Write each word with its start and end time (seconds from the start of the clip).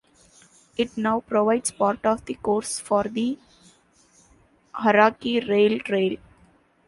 It 0.77 0.97
now 0.97 1.19
provides 1.19 1.69
part 1.69 2.03
of 2.07 2.25
the 2.25 2.33
course 2.33 2.79
for 2.79 3.03
the 3.03 3.37
Hauraki 4.73 5.41
Rail 5.41 5.77
Trail. 5.77 6.17